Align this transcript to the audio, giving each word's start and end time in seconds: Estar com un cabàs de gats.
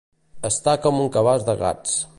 Estar 0.49 0.73
com 0.87 0.99
un 1.05 1.13
cabàs 1.19 1.47
de 1.51 1.57
gats. 1.63 1.99